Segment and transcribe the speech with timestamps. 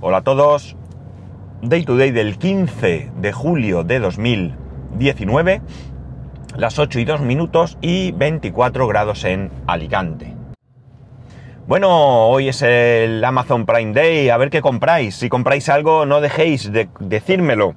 [0.00, 0.76] Hola a todos.
[1.60, 5.60] Day to day del 15 de julio de 2019,
[6.54, 10.36] las 8 y 2 minutos y 24 grados en Alicante.
[11.66, 15.16] Bueno, hoy es el Amazon Prime Day, a ver qué compráis.
[15.16, 17.74] Si compráis algo, no dejéis de decírmelo.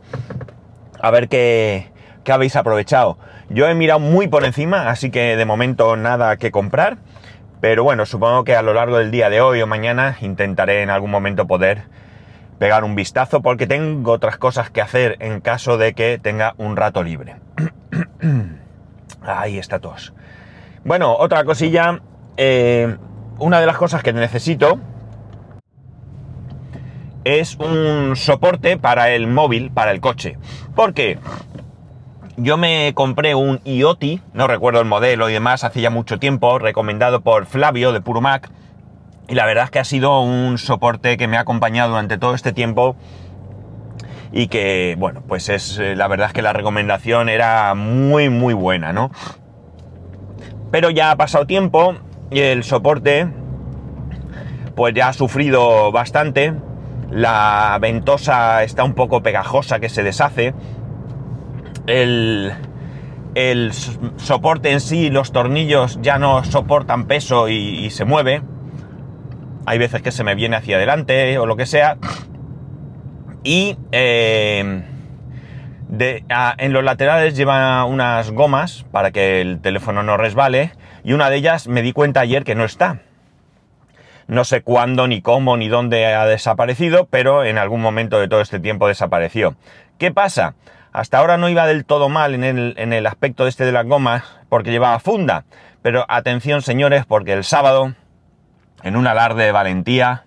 [1.01, 1.87] A ver qué,
[2.23, 3.17] qué habéis aprovechado.
[3.49, 6.99] Yo he mirado muy por encima, así que de momento nada que comprar.
[7.61, 10.91] Pero bueno, supongo que a lo largo del día de hoy o mañana intentaré en
[10.91, 11.85] algún momento poder
[12.61, 16.77] pegar un vistazo porque tengo otras cosas que hacer en caso de que tenga un
[16.77, 17.37] rato libre.
[19.23, 20.13] Ahí está tos.
[20.85, 22.01] Bueno, otra cosilla.
[22.37, 22.95] Eh,
[23.39, 24.79] una de las cosas que necesito
[27.23, 30.37] es un soporte para el móvil, para el coche.
[30.75, 31.17] Porque
[32.37, 34.03] yo me compré un IoT,
[34.35, 38.21] no recuerdo el modelo y demás, hace ya mucho tiempo, recomendado por Flavio de Puro
[38.21, 38.51] Mac
[39.31, 42.35] y la verdad es que ha sido un soporte que me ha acompañado durante todo
[42.35, 42.97] este tiempo
[44.33, 48.53] y que, bueno, pues es eh, la verdad es que la recomendación era muy, muy
[48.53, 49.09] buena, ¿no?
[50.69, 51.95] Pero ya ha pasado tiempo
[52.29, 53.29] y el soporte,
[54.75, 56.53] pues ya ha sufrido bastante.
[57.09, 60.53] La ventosa está un poco pegajosa que se deshace.
[61.87, 62.51] El,
[63.35, 63.71] el
[64.17, 68.41] soporte en sí, los tornillos ya no soportan peso y, y se mueve
[69.65, 71.97] hay veces que se me viene hacia adelante o lo que sea.
[73.43, 74.83] Y eh,
[76.57, 80.71] en los laterales lleva unas gomas para que el teléfono no resbale.
[81.03, 82.99] Y una de ellas me di cuenta ayer que no está.
[84.27, 88.41] No sé cuándo, ni cómo, ni dónde ha desaparecido, pero en algún momento de todo
[88.41, 89.55] este tiempo desapareció.
[89.97, 90.55] ¿Qué pasa?
[90.93, 93.85] Hasta ahora no iba del todo mal en el, en el aspecto este de las
[93.85, 95.45] gomas porque llevaba funda.
[95.81, 97.93] Pero atención señores, porque el sábado
[98.83, 100.25] en un alarde de valentía,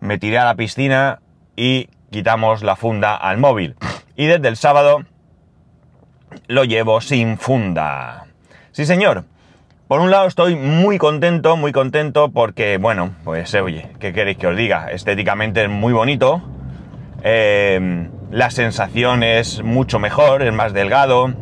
[0.00, 1.20] me tiré a la piscina
[1.56, 3.76] y quitamos la funda al móvil.
[4.16, 5.04] Y desde el sábado
[6.46, 8.26] lo llevo sin funda.
[8.72, 9.24] Sí, señor.
[9.88, 14.46] Por un lado estoy muy contento, muy contento porque, bueno, pues oye, ¿qué queréis que
[14.46, 14.90] os diga?
[14.90, 16.42] Estéticamente es muy bonito.
[17.22, 21.32] Eh, la sensación es mucho mejor, es más delgado.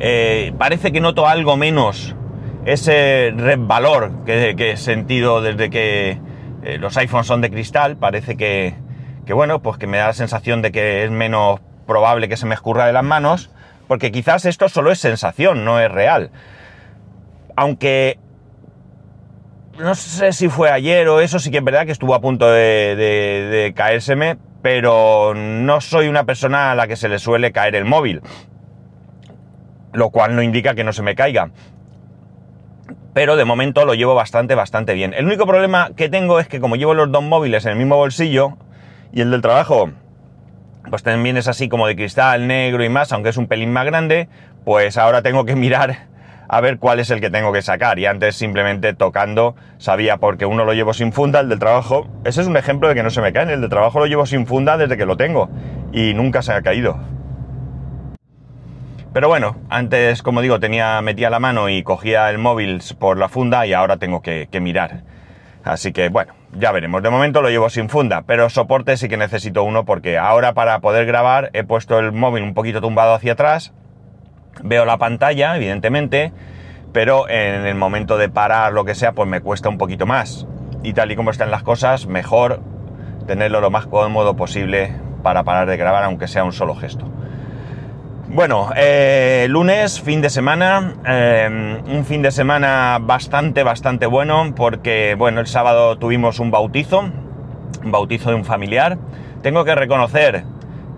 [0.00, 2.16] Eh, parece que noto algo menos
[2.64, 6.20] ese valor que, he sentido desde que
[6.62, 8.74] eh, los iPhones son de cristal, parece que,
[9.26, 12.46] que, bueno, pues que me da la sensación de que es menos probable que se
[12.46, 13.50] me escurra de las manos,
[13.88, 16.30] porque quizás esto solo es sensación, no es real.
[17.56, 18.18] Aunque
[19.78, 22.48] no sé si fue ayer o eso, sí que es verdad que estuvo a punto
[22.50, 27.50] de, de, de caérseme, pero no soy una persona a la que se le suele
[27.50, 28.22] caer el móvil.
[29.92, 31.50] Lo cual no indica que no se me caiga
[33.14, 35.14] pero de momento lo llevo bastante, bastante bien.
[35.14, 37.96] El único problema que tengo es que como llevo los dos móviles en el mismo
[37.96, 38.56] bolsillo
[39.12, 39.90] y el del trabajo,
[40.88, 43.84] pues también es así como de cristal negro y más, aunque es un pelín más
[43.84, 44.28] grande,
[44.64, 46.08] pues ahora tengo que mirar
[46.48, 47.98] a ver cuál es el que tengo que sacar.
[47.98, 52.40] Y antes simplemente tocando sabía porque uno lo llevo sin funda, el del trabajo, ese
[52.40, 54.46] es un ejemplo de que no se me cae, el del trabajo lo llevo sin
[54.46, 55.50] funda desde que lo tengo
[55.92, 56.98] y nunca se ha caído.
[59.12, 63.28] Pero bueno, antes, como digo, tenía, metía la mano y cogía el móvil por la
[63.28, 65.02] funda y ahora tengo que, mirar.
[65.64, 67.02] Así que bueno, ya veremos.
[67.02, 70.80] De momento lo llevo sin funda, pero soporte sí que necesito uno porque ahora para
[70.80, 73.74] poder grabar he puesto el móvil un poquito tumbado hacia atrás.
[74.62, 76.32] Veo la pantalla, evidentemente,
[76.94, 80.46] pero en el momento de parar lo que sea, pues me cuesta un poquito más.
[80.82, 82.62] Y tal y como están las cosas, mejor
[83.26, 87.12] tenerlo lo más cómodo posible para parar de grabar, aunque sea un solo gesto.
[88.34, 95.14] Bueno, eh, lunes, fin de semana, eh, un fin de semana bastante, bastante bueno, porque,
[95.18, 97.10] bueno, el sábado tuvimos un bautizo,
[97.84, 98.96] un bautizo de un familiar.
[99.42, 100.44] Tengo que reconocer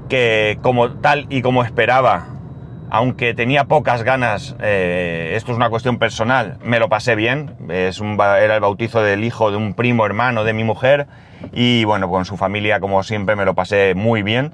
[0.08, 2.28] que como tal y como esperaba,
[2.88, 7.56] aunque tenía pocas ganas, eh, esto es una cuestión personal, me lo pasé bien.
[7.68, 11.08] Era el bautizo del hijo de un primo hermano de mi mujer
[11.52, 14.52] y bueno, con su familia como siempre me lo pasé muy bien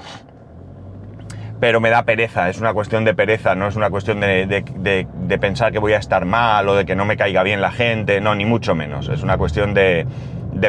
[1.60, 5.70] pero me da pereza, es una cuestión de pereza, no es una cuestión de, pensar
[5.70, 8.34] que voy a estar mal o de que no me caiga bien la gente, no,
[8.34, 10.06] ni mucho menos, es una cuestión de,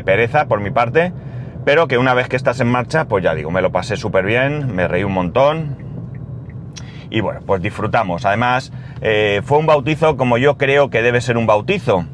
[0.06, 1.14] pereza por mi parte,
[1.64, 4.26] pero que una vez que estás en marcha, pues ya digo, me lo pasé súper
[4.26, 5.78] bien, me reí un montón
[7.10, 8.26] y bueno, pues disfrutamos.
[8.26, 8.72] Además,
[9.02, 12.06] eh, fue un bautizo como yo creo que debe ser un bautizo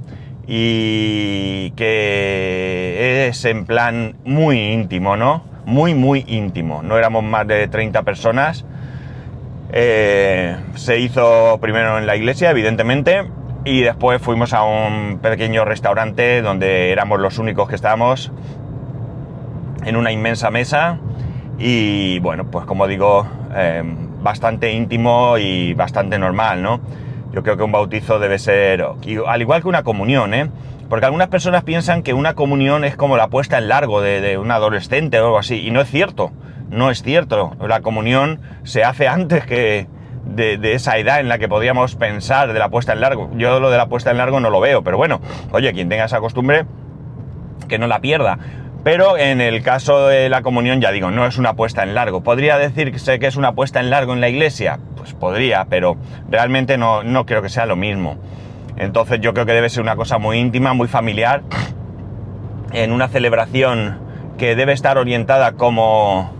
[0.47, 5.56] y que es en plan muy íntimo, ¿no?
[5.67, 6.81] Muy, muy íntimo.
[6.81, 8.65] No éramos más de 30 personas.
[9.73, 13.29] Eh, se hizo primero en la iglesia, evidentemente,
[13.65, 18.31] y después fuimos a un pequeño restaurante donde éramos los únicos que estábamos.
[19.85, 20.99] en una inmensa mesa
[21.57, 23.25] y bueno, pues como digo,
[23.55, 23.83] eh,
[24.21, 26.81] bastante íntimo y bastante normal, ¿no?
[27.31, 28.83] Yo creo que un bautizo debe ser,
[29.25, 30.49] al igual que una comunión, ¿eh?
[30.89, 34.51] Porque algunas personas piensan que una comunión es como la puesta en largo de, un
[34.51, 36.31] adolescente o algo así, y no es cierto,
[36.69, 37.55] no es cierto.
[37.67, 39.87] La comunión se hace antes que
[40.25, 43.29] de, esa edad en la que podríamos pensar de la puesta en largo.
[43.35, 45.19] Yo lo de la puesta en largo no lo veo, pero bueno,
[45.51, 46.65] oye, quien tenga esa costumbre,
[47.67, 48.39] que no la pierda.
[48.83, 52.23] Pero en el caso de la comunión, ya digo, no es una puesta en largo.
[52.23, 54.79] ¿Podría decirse que es una puesta en largo en la iglesia?
[54.95, 55.97] Pues podría, pero
[56.29, 58.17] realmente no, no creo que sea lo mismo.
[58.77, 61.41] Entonces yo creo que debe ser una cosa muy íntima, muy familiar,
[62.71, 64.00] en una celebración
[64.38, 66.31] que debe estar orientada como,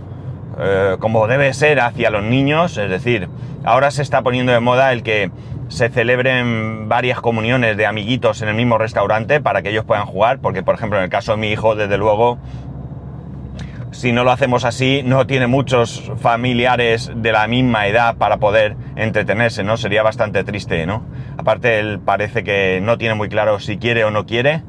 [0.58, 3.28] eh, como debe ser hacia los niños, es decir,
[3.64, 5.30] ahora se está poniendo de moda el que
[5.68, 10.38] se celebren varias comuniones de amiguitos en el mismo restaurante para que ellos puedan jugar,
[10.38, 12.38] porque por ejemplo en el caso de mi hijo, desde luego,
[13.90, 18.76] si no lo hacemos así, no tiene muchos familiares de la misma edad para poder
[18.96, 19.76] entretenerse, ¿no?
[19.76, 21.04] Sería bastante triste, ¿no?
[21.36, 24.62] Aparte, él parece que no tiene muy claro si quiere o no quiere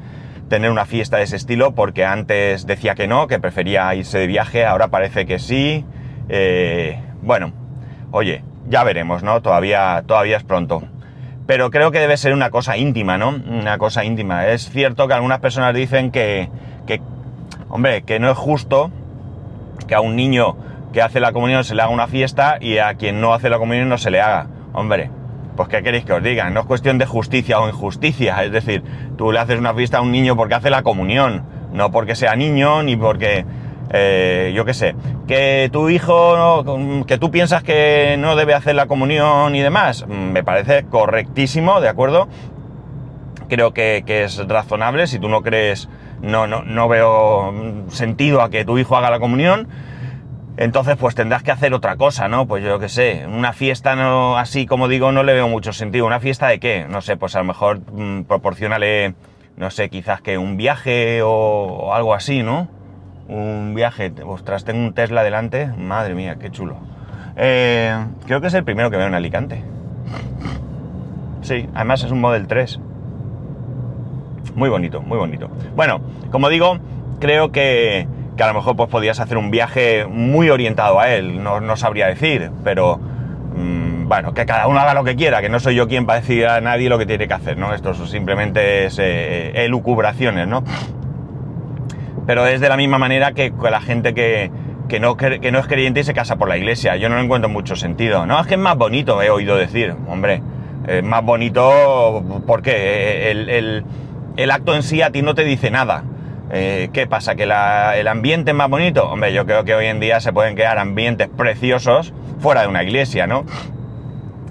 [0.47, 4.27] tener una fiesta de ese estilo, porque antes decía que no, que prefería irse de
[4.27, 5.85] viaje, ahora parece que sí.
[6.27, 7.53] Eh, bueno,
[8.11, 9.41] oye, ya veremos, ¿no?
[9.41, 10.83] Todavía, todavía es pronto.
[11.45, 13.29] Pero creo que debe ser una cosa íntima, ¿no?
[13.29, 14.47] Una cosa íntima.
[14.47, 16.49] Es cierto que algunas personas dicen que,
[16.85, 17.01] que
[17.69, 18.91] hombre, que no es justo
[19.87, 20.55] que a un niño
[20.93, 23.57] que hace la comunión se le haga una fiesta y a quien no hace la
[23.57, 24.47] comunión no se le haga.
[24.73, 25.11] Hombre,
[25.55, 26.49] pues ¿qué queréis que os diga?
[26.49, 28.43] No es cuestión de justicia o injusticia.
[28.43, 28.83] Es decir,
[29.17, 31.43] tú le haces una fiesta a un niño porque hace la comunión,
[31.73, 33.45] no porque sea niño ni porque
[33.91, 34.95] eh, yo qué sé,
[35.27, 36.63] que tu hijo,
[37.07, 41.81] que tú piensas que no debe hacer la comunión y demás, mm, me parece correctísimo,
[41.81, 42.27] ¿de acuerdo?
[43.47, 45.89] Creo que, es razonable, si tú no crees,
[46.21, 49.67] no, no, no veo sentido a que tu hijo haga la comunión,
[50.59, 52.45] entonces pues tendrás que hacer otra cosa, ¿no?
[52.45, 56.05] Pues yo qué sé, una fiesta no, así como digo no le veo mucho sentido.
[56.05, 56.85] ¿Una fiesta de qué?
[56.89, 59.13] No sé, pues a lo mejor mmm, proporcionale,
[59.55, 62.67] no sé, quizás que un viaje o, algo así, ¿no?
[63.29, 64.11] un viaje.
[64.25, 65.67] Ostras, tengo un Tesla delante.
[65.67, 66.75] Madre mía, qué chulo.
[67.37, 67.95] Eh,
[68.25, 69.63] creo que es el primero que veo en Alicante.
[71.41, 72.81] Sí, además es un Model 3.
[74.59, 75.49] Muy bonito, muy bonito.
[75.73, 76.01] Bueno,
[76.31, 76.79] como digo,
[77.21, 81.41] creo que, que a lo mejor pues podías hacer un viaje muy orientado a él.
[81.41, 82.97] No, no sabría decir, pero
[83.55, 86.19] mmm, bueno, que cada uno haga lo que quiera, que no soy yo quien para
[86.19, 87.73] decir a nadie lo que tiene que hacer, ¿no?
[87.73, 90.65] Esto simplemente es eh, elucubraciones, ¿no?
[92.27, 94.51] pero es de la misma manera que la gente que,
[94.99, 96.95] no, que no es creyente y se casa por la iglesia.
[96.97, 98.27] Yo no lo encuentro mucho sentido.
[98.27, 99.95] No, es que es más bonito, he oído decir.
[100.07, 100.43] Hombre,
[100.87, 103.85] es más bonito porque el, el,
[104.51, 106.03] acto en sí a ti no te dice nada.
[106.51, 107.35] Eh, ¿Qué pasa?
[107.35, 109.07] ¿Que el ambiente es más bonito?
[109.09, 112.83] Hombre, yo creo que hoy en día se pueden crear ambientes preciosos fuera de una
[112.83, 113.45] iglesia, ¿no?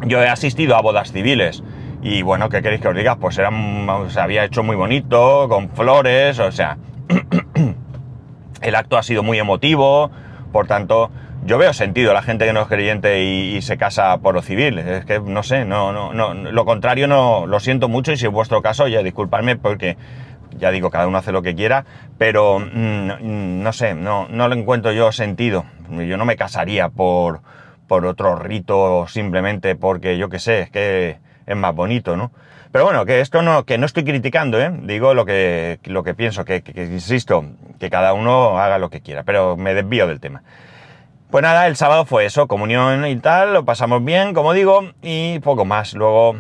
[0.07, 1.65] Yo he asistido a bodas civiles
[2.03, 3.17] y bueno, ¿qué queréis que os diga?
[3.17, 3.51] Pues era,
[4.09, 6.79] se había hecho muy bonito, con flores, o sea,
[8.63, 10.11] el acto ha sido muy emotivo,
[10.53, 11.11] por tanto,
[11.49, 14.43] yo veo sentido a la gente que no es creyente y, se casa por lo
[14.43, 14.79] civil.
[14.79, 18.27] Es que no sé, no, no, no, lo contrario no, lo siento mucho y si
[18.27, 19.97] es vuestro caso, ya disculpadme porque
[20.59, 21.87] ya digo, cada uno hace lo que quiera,
[22.19, 25.65] pero mm, no sé, no, no le encuentro yo sentido.
[25.91, 27.41] Yo no me casaría por,
[27.87, 32.31] por otro rito simplemente porque yo qué sé, es que es más bonito, ¿no?
[32.73, 34.71] Pero bueno, que esto no, que no estoy criticando, ¿eh?
[34.83, 37.43] Digo lo que, lo que pienso, que, insisto,
[37.81, 40.43] que cada uno haga lo que quiera, pero me desvío del tema.
[41.31, 45.41] Pues nada, el sábado fue eso, comunión y tal, lo pasamos bien, como digo, y
[45.41, 45.93] poco más.
[45.93, 46.37] Luego,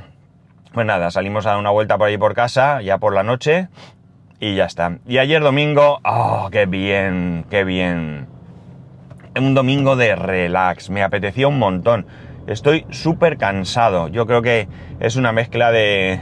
[0.72, 3.68] pues nada, salimos a dar una vuelta por ahí por casa, ya por la noche,
[4.40, 4.96] y ya está.
[5.06, 8.28] Y ayer domingo, oh, qué bien, qué bien.
[9.38, 12.06] Un domingo de relax, me apetecía un montón.
[12.46, 14.08] Estoy súper cansado.
[14.08, 14.68] Yo creo que
[15.00, 16.18] es una mezcla de,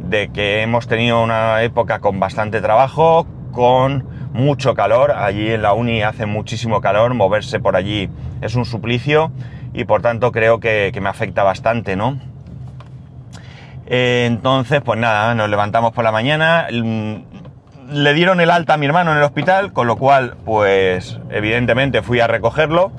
[0.00, 5.12] de que hemos tenido una época con bastante trabajo, con mucho calor.
[5.12, 8.10] Allí en la uni hace muchísimo calor, moverse por allí
[8.42, 9.32] es un suplicio
[9.72, 12.18] y por tanto creo que, me afecta bastante, ¿no?
[13.86, 16.66] Eh, entonces, pues nada, nos levantamos por la mañana.
[16.70, 17.14] Mm,
[17.90, 22.02] le dieron el alta a mi hermano en el hospital, con lo cual, pues evidentemente
[22.02, 22.92] fui a recogerlo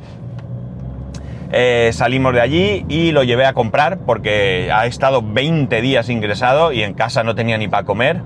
[1.51, 6.73] eh, salimos de allí y lo llevé a comprar porque ha estado 20 días ingresado
[6.73, 8.21] y en casa no tenía ni para comer.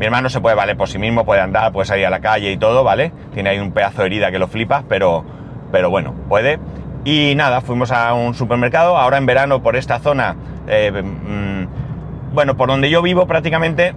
[0.00, 2.50] Mi hermano se puede, vale, por sí mismo puede andar, puede salir a la calle
[2.50, 3.12] y todo, ¿vale?
[3.34, 5.26] Tiene ahí un pedazo de herida que lo flipas, pero,
[5.70, 6.58] pero bueno, puede.
[7.04, 8.96] Y nada, fuimos a un supermercado.
[8.96, 10.36] Ahora en verano por esta zona,
[10.68, 13.94] eh, mm, bueno, por donde yo vivo prácticamente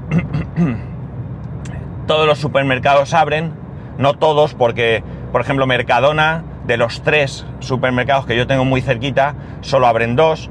[2.06, 3.54] todos los supermercados abren
[3.98, 9.36] no todos, porque, por ejemplo, Mercadona, de los tres supermercados que yo tengo muy cerquita,
[9.62, 10.50] solo abren dos.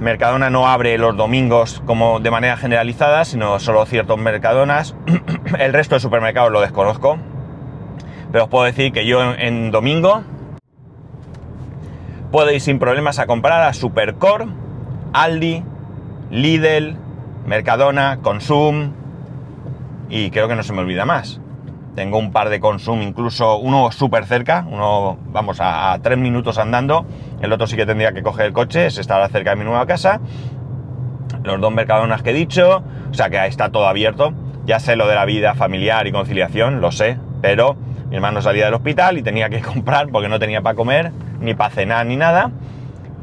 [0.00, 4.96] Mercadona no abre los domingos como de manera generalizada, sino solo ciertos Mercadonas.
[5.58, 7.18] El resto de supermercados lo desconozco.
[8.32, 10.22] Pero os puedo decir que yo en, domingo
[12.32, 14.46] puedo ir sin problemas a comprar a Supercore,
[15.12, 15.64] Aldi,
[16.30, 16.96] Lidl,
[17.44, 18.92] Mercadona, Consum
[20.08, 21.40] y creo que no se me olvida más.
[21.94, 27.04] Tengo un par de Consum, incluso uno súper cerca, uno, vamos, a, tres minutos andando.
[27.40, 29.86] El otro sí que tendría que coger el coche, es estar cerca de mi nueva
[29.86, 30.20] casa.
[31.42, 34.32] Los dos Mercadonas que he dicho, o sea que ahí está todo abierto.
[34.66, 37.76] Ya sé lo de la vida familiar y conciliación, lo sé, pero
[38.10, 41.54] mi hermano salía del hospital y tenía que comprar porque no tenía para comer, ni
[41.54, 42.50] para cenar, ni nada.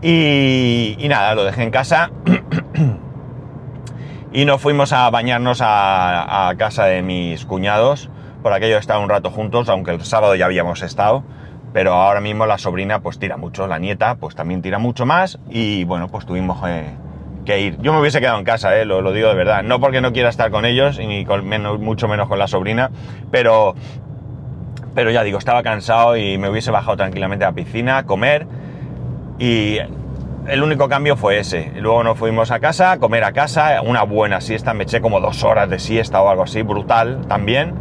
[0.02, 2.12] Y, nada, lo dejé en casa.
[4.32, 8.10] y nos fuimos a bañarnos a, casa de mis cuñados.
[8.48, 11.22] Por aquello estar un rato juntos, aunque el sábado ya habíamos estado.
[11.74, 15.38] Pero ahora mismo la sobrina pues tira mucho, la nieta pues también tira mucho más.
[15.50, 16.96] Y bueno, pues tuvimos eh,
[17.46, 17.78] que ir.
[17.82, 19.64] Yo me hubiese quedado en casa, eh, lo, digo de verdad.
[19.64, 21.46] No porque no quiera estar con ellos, ni con
[21.84, 22.90] mucho menos con la sobrina.
[23.32, 23.76] Pero,
[24.96, 28.48] pero ya digo, estaba cansado y me hubiese bajado tranquilamente a la piscina, a comer
[29.40, 29.80] y
[30.48, 31.74] el único cambio fue ese.
[31.76, 35.20] Luego nos fuimos a casa, a comer a casa, una buena siesta, me eché como
[35.20, 37.76] dos horas de siesta o algo así, brutal también.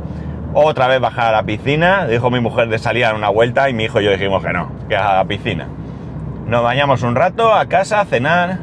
[0.55, 3.75] Otra vez bajar a la piscina, dijo mi mujer de salir a una vuelta y
[3.75, 5.69] mi hijo y yo dijimos que no, que a la piscina.
[6.47, 8.59] Nos bañamos un rato, a casa, a cenar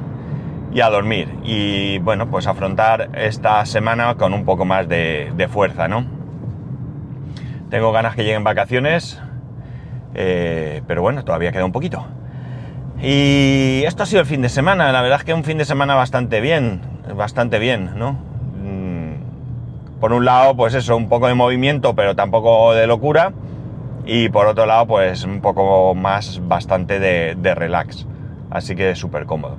[0.73, 1.29] y a dormir.
[1.43, 6.05] Y bueno, pues afrontar esta semana con un poco más de, fuerza, ¿no?
[7.69, 9.21] Tengo ganas que lleguen vacaciones,
[10.15, 12.05] eh, pero bueno, todavía queda un poquito.
[13.01, 15.65] Y esto ha sido el fin de semana, la verdad es que un fin de
[15.65, 16.81] semana bastante bien,
[17.15, 18.32] bastante bien, ¿no?
[20.03, 23.31] Por un lado, pues eso, un poco de movimiento, pero tampoco de locura.
[24.05, 28.05] Y por otro lado, pues un poco más bastante de, relax.
[28.51, 29.55] Así que súper cómodo.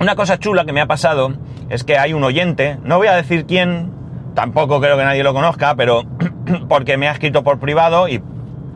[0.00, 1.32] Una cosa chula que me ha pasado
[1.68, 3.92] es que hay un oyente, no voy a decir quién,
[4.34, 6.02] tampoco creo que nadie lo conozca, pero
[6.68, 8.20] porque me ha escrito por privado y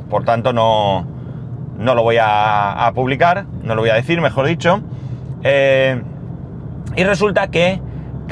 [0.08, 1.04] por tanto no,
[1.78, 4.82] no lo voy a, publicar, no lo voy a decir, mejor dicho.
[5.42, 6.00] Eh,
[6.94, 7.80] y resulta que,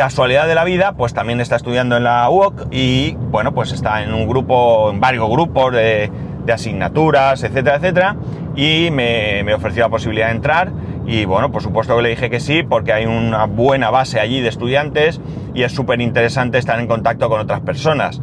[0.02, 4.02] casualidad de la vida, pues también está estudiando en la UOC y, bueno, pues está
[4.02, 6.10] en un grupo, en varios grupos de,
[6.52, 8.16] asignaturas, etcétera, etcétera,
[8.56, 10.72] y me, me, ofreció la posibilidad de entrar.
[11.06, 14.40] Y bueno, por supuesto que le dije que sí, porque hay una buena base allí
[14.40, 15.20] de estudiantes
[15.54, 18.20] y es súper interesante estar en contacto con otras personas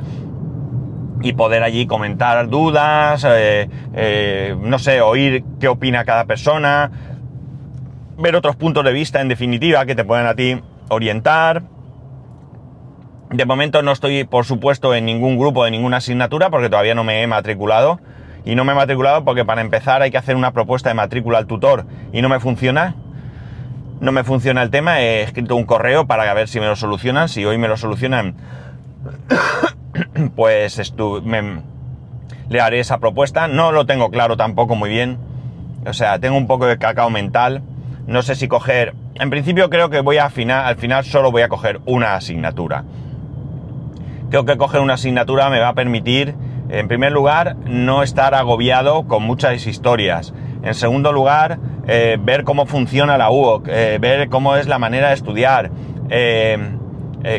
[1.21, 6.91] y poder allí comentar dudas, eh, eh, no sé, oír qué opina cada persona,
[8.17, 10.59] ver otros puntos de vista en definitiva que te puedan a ti
[10.89, 11.63] orientar.
[13.29, 17.03] De momento no estoy, por supuesto, en ningún grupo de ninguna asignatura porque todavía no
[17.03, 17.99] me he matriculado.
[18.45, 21.37] Y no me he matriculado porque para empezar hay que hacer una propuesta de matrícula
[21.37, 22.95] al tutor y no me funciona.
[23.99, 27.27] No me funciona el tema, he escrito un correo para ver si me lo solucionan.
[27.29, 28.35] Si hoy me lo solucionan,
[30.35, 30.93] pues
[32.49, 33.47] le haré esa propuesta.
[33.47, 35.17] No lo tengo claro tampoco muy bien.
[35.85, 37.61] O sea, tengo un poco de cacao mental.
[38.09, 38.95] No sé si coger...
[39.19, 42.83] En principio creo que voy a final, al final solo voy a coger una asignatura.
[44.31, 46.33] Creo que coger una asignatura me va a permitir,
[46.69, 50.33] en primer lugar, no estar agobiado con muchas historias.
[50.63, 55.09] En segundo lugar, eh, ver cómo funciona la UOC, eh, ver cómo es la manera
[55.09, 55.69] de estudiar.
[56.09, 56.57] Eh,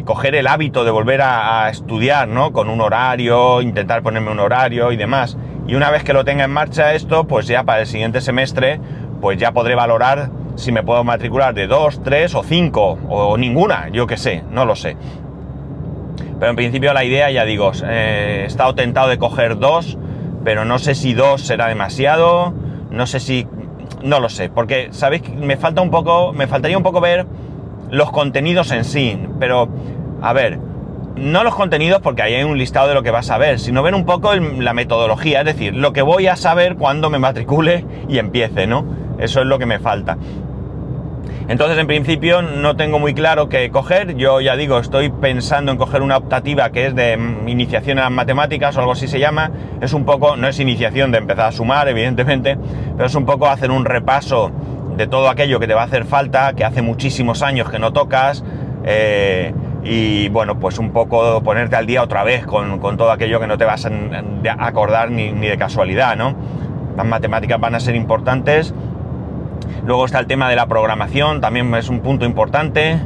[0.05, 2.53] coger el hábito de volver a, estudiar, ¿no?
[2.53, 5.37] Con un horario, intentar ponerme un horario y demás.
[5.67, 8.79] Y una vez que lo tenga en marcha esto, pues ya para el siguiente semestre,
[9.21, 10.31] pues ya podré valorar
[10.61, 14.65] si me puedo matricular de dos, tres o cinco, o ninguna, yo que sé, no
[14.65, 14.97] lo sé.
[16.39, 19.99] Pero en principio la idea, ya digo, eh, he estado tentado de coger dos,
[20.45, 22.55] pero no sé si dos será demasiado,
[22.91, 23.47] no sé si...
[24.03, 25.29] No lo sé, porque, ¿sabéis?
[25.35, 27.27] Me falta un poco, me faltaría un poco ver
[27.91, 29.69] los contenidos en sí, pero
[30.23, 30.59] a ver,
[31.17, 33.83] no los contenidos porque ahí hay un listado de lo que vas a ver, sino
[33.83, 37.85] ver un poco la metodología, es decir, lo que voy a saber cuando me matricule
[38.09, 38.87] y empiece, ¿no?
[39.19, 40.17] Eso es lo que me falta.
[41.51, 44.15] Entonces, en principio, no tengo muy claro qué coger.
[44.15, 48.13] Yo ya digo, estoy pensando en coger una optativa que es de iniciación a las
[48.13, 49.51] matemáticas o algo así se llama.
[49.81, 52.57] Es un poco, no es iniciación de empezar a sumar, evidentemente,
[52.97, 54.53] pero es un poco hacer un repaso
[54.97, 57.93] de todo aquello que te va a hacer falta, que hace muchísimos años que no
[57.93, 58.45] tocas,
[58.85, 59.53] eh,
[59.83, 63.59] y bueno, pues un poco ponerte al día otra vez con, todo aquello que no
[63.59, 66.37] te vas a acordar ni, de casualidad, ¿no?
[66.97, 68.73] Las matemáticas van a ser importantes.
[69.85, 73.01] Luego está el tema de la programación, también es un punto importante.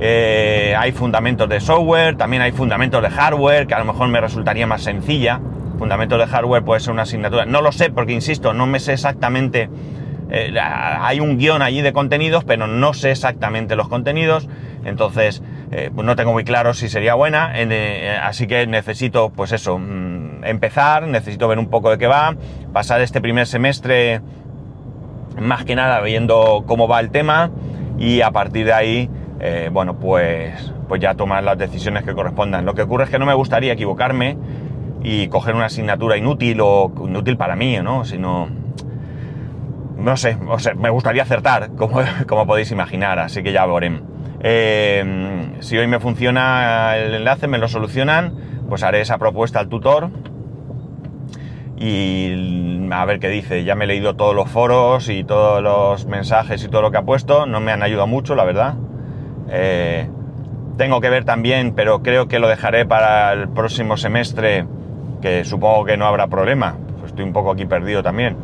[0.00, 4.20] Eh, hay fundamentos de software, también hay fundamentos de hardware, que a lo mejor me
[4.20, 5.40] resultaría más sencilla,
[5.78, 7.44] fundamentos de hardware puede ser una asignatura.
[7.44, 9.68] No lo sé, porque insisto, no me sé exactamente.
[10.30, 14.48] eh, hay un guion allí de contenidos, pero no sé exactamente los contenidos.
[14.84, 15.42] Entonces,
[15.72, 17.58] eh, pues no tengo muy claro si sería buena.
[17.58, 17.72] en,
[18.22, 22.36] así que necesito, pues eso, mm, empezar, necesito ver un poco de qué va,
[22.72, 24.20] pasar este primer semestre
[25.38, 27.50] más que nada viendo cómo va el tema
[27.98, 29.10] y a partir de ahí,
[29.40, 32.64] eh, bueno, pues, pues ya tomar las decisiones que correspondan.
[32.64, 34.36] Lo que ocurre es que no me gustaría equivocarme
[35.02, 38.04] y coger una asignatura inútil o inútil para mí, ¿no?
[38.04, 38.48] Sino,
[39.96, 44.02] no sé, o sea, me gustaría acertar, como, como podéis imaginar, así que ya veremos.
[44.42, 48.34] Eh, si hoy me funciona el enlace, me lo solucionan,
[48.68, 50.10] pues haré esa propuesta al tutor
[51.80, 53.64] y a ver qué dice.
[53.64, 56.98] Ya me he leído todos los foros y todos los mensajes y todo lo que
[56.98, 57.46] ha puesto.
[57.46, 58.74] No me han ayudado mucho, la verdad.
[59.48, 60.06] Eh,
[60.76, 64.66] tengo que ver también, pero creo que lo dejaré para el próximo semestre,
[65.22, 66.76] que supongo que no habrá problema.
[66.98, 68.36] Pues estoy un poco aquí perdido también.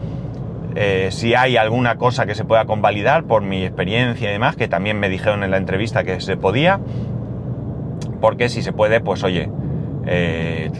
[0.74, 4.66] Eh, si hay alguna cosa que se pueda convalidar por mi experiencia y demás, que
[4.66, 6.80] también me dijeron en la entrevista que se podía.
[8.20, 9.50] Porque si se puede, pues oye,
[10.06, 10.70] eh,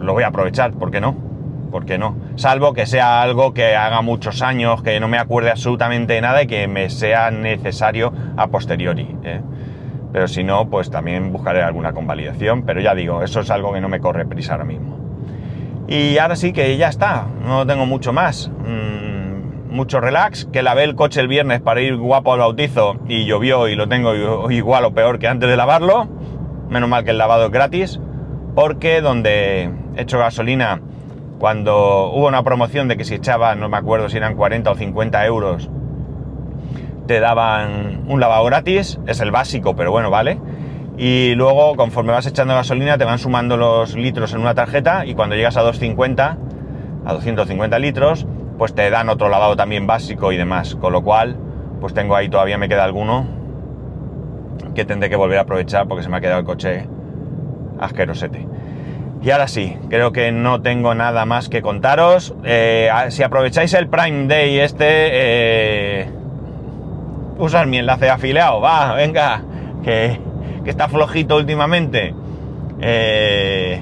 [0.00, 1.33] lo voy a aprovechar, ¿por qué no?
[1.74, 2.14] ¿Por qué no?
[2.36, 6.44] Salvo que sea algo que haga muchos años, que no me acuerde absolutamente de nada
[6.44, 9.16] y que me sea necesario a posteriori.
[9.24, 9.40] ¿eh?
[10.12, 12.62] Pero si no, pues también buscaré alguna convalidación.
[12.62, 15.00] Pero ya digo, eso es algo que no me corre prisa ahora mismo.
[15.88, 18.52] Y ahora sí que ya está, no tengo mucho más.
[18.60, 23.24] Mm, mucho relax, que lavé el coche el viernes para ir guapo al bautizo y
[23.24, 26.06] llovió y lo tengo igual o peor que antes de lavarlo.
[26.68, 27.98] Menos mal que el lavado es gratis,
[28.54, 30.80] porque donde he hecho gasolina
[31.38, 34.74] cuando hubo una promoción de que si echaba, no me acuerdo si eran 40 o
[34.74, 35.70] 50 euros,
[37.06, 40.38] te daban un lavado gratis, es el básico, pero bueno, vale.
[40.96, 45.14] Y luego, conforme vas echando gasolina, te van sumando los litros en una tarjeta y
[45.14, 46.38] cuando llegas a 250,
[47.04, 48.26] a 250 litros,
[48.58, 50.76] pues te dan otro lavado también básico y demás.
[50.76, 51.36] Con lo cual,
[51.80, 53.26] pues tengo ahí todavía me queda alguno
[54.74, 56.88] que tendré que volver a aprovechar porque se me ha quedado el coche
[57.78, 58.46] asquerosete.
[59.22, 62.34] Y ahora sí, creo que no tengo nada más que contaros.
[62.44, 66.10] Eh, si aprovecháis el Prime Day este, eh,
[67.38, 69.42] usad mi enlace afiliado, va, venga,
[69.82, 70.20] que,
[70.62, 72.14] que está flojito últimamente.
[72.80, 73.80] Eh,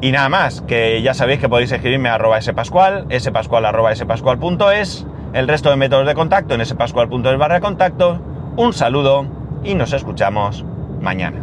[0.00, 5.06] y nada más, que ya sabéis que podéis escribirme a arroba spascual, spascual arroba spascual.es,
[5.32, 8.20] el resto de métodos de contacto en spascual.es barra contacto.
[8.56, 9.26] Un saludo
[9.62, 10.64] y nos escuchamos
[11.00, 11.41] mañana.